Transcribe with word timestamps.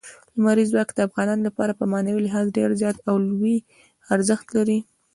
لمریز 0.37 0.69
ځواک 0.73 0.89
د 0.95 0.99
افغانانو 1.07 1.43
لپاره 1.49 1.73
په 1.79 1.85
معنوي 1.91 2.21
لحاظ 2.23 2.45
ډېر 2.57 2.69
زیات 2.81 2.97
او 3.09 3.15
لوی 3.27 3.57
ارزښت 4.15 4.47
لري. 4.57 4.79